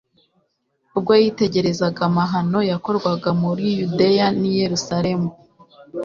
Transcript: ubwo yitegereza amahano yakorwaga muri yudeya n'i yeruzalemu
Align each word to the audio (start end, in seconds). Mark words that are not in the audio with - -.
ubwo 0.97 1.11
yitegereza 1.21 1.85
amahano 2.07 2.59
yakorwaga 2.71 3.29
muri 3.41 3.65
yudeya 3.79 4.27
n'i 4.39 4.51
yeruzalemu 4.59 5.29